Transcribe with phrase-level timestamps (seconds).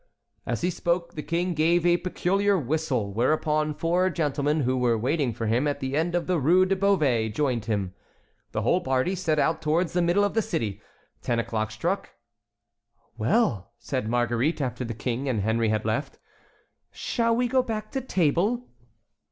[0.47, 5.31] As he spoke the King gave a peculiar whistle, whereupon four gentlemen who were waiting
[5.31, 7.93] for him at the end of the Rue de Beauvais joined him.
[8.51, 10.81] The whole party set out towards the middle of the city.
[11.21, 12.09] Ten o'clock struck.
[13.15, 16.17] "Well!" said Marguerite, after the King and Henry had left,
[16.89, 18.69] "shall we go back to table?"